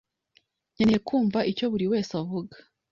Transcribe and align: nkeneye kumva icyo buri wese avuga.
nkeneye 0.73 0.99
kumva 1.07 1.39
icyo 1.51 1.65
buri 1.71 1.85
wese 1.91 2.11
avuga. 2.21 2.55